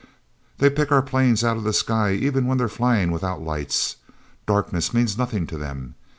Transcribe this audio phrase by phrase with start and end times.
[0.57, 3.97] They pick our planes out of the sky even when they're flying without lights.
[4.47, 5.93] Darkness means nothing to them!